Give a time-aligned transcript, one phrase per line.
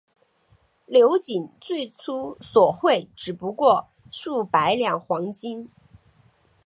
[0.87, 5.69] 刘瑾最初索贿只不过数百两黄金。